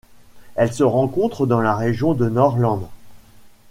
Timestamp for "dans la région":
1.45-2.15